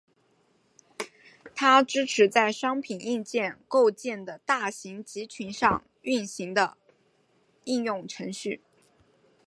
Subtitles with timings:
[1.53, 6.75] 它支持在商品硬件构建的大型集群上运行的
[7.65, 8.61] 应用程序。